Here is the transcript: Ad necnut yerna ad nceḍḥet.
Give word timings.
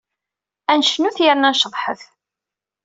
Ad 0.71 0.77
necnut 0.79 1.17
yerna 1.23 1.47
ad 1.49 1.53
nceḍḥet. 1.55 2.01